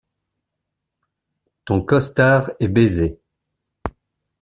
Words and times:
Ton 1.63 1.83
costard 1.83 2.53
est 2.59 2.69
baisé. 2.69 3.21